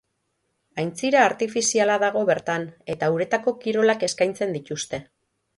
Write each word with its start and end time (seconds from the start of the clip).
Aintzira 0.83 1.19
artifiziala 1.25 1.99
dago 2.05 2.25
bertan, 2.31 2.67
eta 2.97 3.13
uretako 3.19 3.57
kirolak 3.67 4.07
eskaintzen 4.11 4.61
dituzte. 4.61 5.05